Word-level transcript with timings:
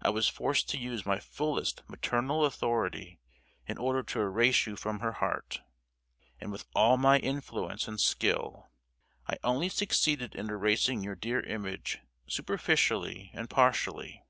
I 0.00 0.08
was 0.08 0.28
forced 0.30 0.70
to 0.70 0.78
use 0.78 1.04
my 1.04 1.18
fullest 1.18 1.82
maternal 1.90 2.46
authority 2.46 3.20
in 3.66 3.76
order 3.76 4.02
to 4.02 4.20
erase 4.22 4.66
you 4.66 4.76
from 4.76 5.00
her 5.00 5.12
heart; 5.12 5.60
and 6.40 6.50
with 6.50 6.64
all 6.74 6.96
my 6.96 7.18
influence 7.18 7.86
and 7.86 8.00
skill 8.00 8.70
I 9.26 9.36
only 9.44 9.68
succeeded 9.68 10.34
in 10.34 10.48
erasing 10.48 11.02
your 11.04 11.16
dear 11.16 11.40
image 11.40 11.98
superficially 12.26 13.30
and 13.34 13.50
partially! 13.50 14.24